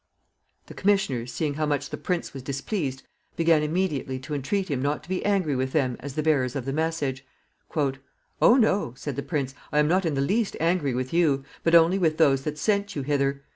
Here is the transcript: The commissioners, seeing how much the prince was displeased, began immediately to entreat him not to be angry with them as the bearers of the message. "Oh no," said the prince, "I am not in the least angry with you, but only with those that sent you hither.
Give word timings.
The 0.65 0.73
commissioners, 0.73 1.31
seeing 1.31 1.53
how 1.53 1.67
much 1.67 1.91
the 1.91 1.95
prince 1.95 2.33
was 2.33 2.41
displeased, 2.41 3.03
began 3.35 3.61
immediately 3.61 4.17
to 4.21 4.33
entreat 4.33 4.67
him 4.71 4.81
not 4.81 5.03
to 5.03 5.09
be 5.09 5.23
angry 5.23 5.55
with 5.55 5.73
them 5.73 5.95
as 5.99 6.15
the 6.15 6.23
bearers 6.23 6.55
of 6.55 6.65
the 6.65 6.73
message. 6.73 7.23
"Oh 7.75 8.55
no," 8.57 8.95
said 8.97 9.15
the 9.15 9.21
prince, 9.21 9.53
"I 9.71 9.77
am 9.77 9.87
not 9.87 10.03
in 10.03 10.15
the 10.15 10.21
least 10.21 10.57
angry 10.59 10.95
with 10.95 11.13
you, 11.13 11.43
but 11.63 11.75
only 11.75 11.99
with 11.99 12.17
those 12.17 12.41
that 12.45 12.57
sent 12.57 12.95
you 12.95 13.03
hither. 13.03 13.43